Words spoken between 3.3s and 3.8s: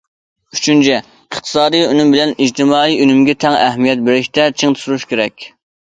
تەڭ